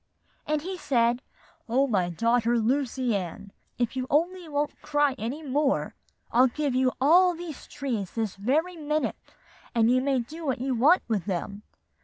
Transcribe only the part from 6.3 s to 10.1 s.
I'll give you all those trees this very minute; and you